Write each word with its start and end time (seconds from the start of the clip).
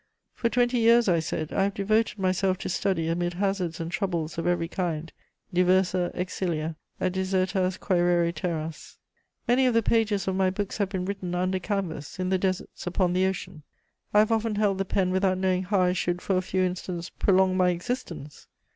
"For 0.33 0.49
twenty 0.49 0.79
years," 0.79 1.07
I 1.07 1.19
said, 1.19 1.53
"I 1.53 1.61
have 1.61 1.75
devoted 1.75 2.17
myself 2.17 2.57
to 2.57 2.69
study 2.69 3.07
amid 3.07 3.33
hazards 3.35 3.79
and 3.79 3.91
troubles 3.91 4.39
of 4.39 4.47
every 4.47 4.67
kind, 4.67 5.13
diversa 5.53 6.11
exsilia 6.15 6.75
et 6.99 7.13
desertas 7.13 7.77
quærere 7.77 8.33
terras: 8.33 8.97
many 9.47 9.67
of 9.67 9.75
the 9.75 9.83
pages 9.83 10.27
of 10.27 10.33
my 10.35 10.49
books 10.49 10.79
have 10.79 10.89
been 10.89 11.05
written 11.05 11.35
under 11.35 11.59
canvas, 11.59 12.17
in 12.17 12.29
the 12.29 12.39
deserts, 12.39 12.87
upon 12.87 13.13
the 13.13 13.27
ocean; 13.27 13.61
I 14.11 14.17
have 14.17 14.31
often 14.31 14.55
held 14.55 14.79
the 14.79 14.85
pen 14.85 15.11
without 15.11 15.37
knowing 15.37 15.61
how 15.65 15.79
I 15.81 15.93
should 15.93 16.19
for 16.19 16.35
a 16.35 16.41
few 16.41 16.63
instants 16.63 17.11
prolong 17.11 17.55
my 17.55 17.69
existence.... 17.69 18.47